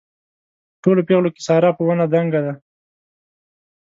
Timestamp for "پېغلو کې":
1.07-1.41